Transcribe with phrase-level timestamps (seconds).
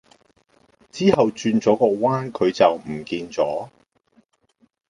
[0.91, 3.69] 之後轉左個彎佢就唔見左